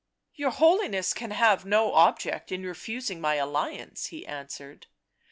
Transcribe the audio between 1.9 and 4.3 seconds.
object in refusing my alliance," he